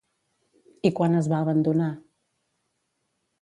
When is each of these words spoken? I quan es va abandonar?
I 0.89 0.91
quan 0.99 1.17
es 1.19 1.29
va 1.33 1.41
abandonar? 1.45 1.91